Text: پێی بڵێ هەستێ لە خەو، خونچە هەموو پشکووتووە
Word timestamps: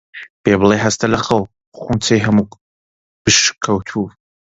پێی 0.43 0.57
بڵێ 0.61 0.77
هەستێ 0.85 1.07
لە 1.13 1.19
خەو، 1.25 1.41
خونچە 1.79 2.15
هەموو 2.25 2.51
پشکووتووە 3.23 4.09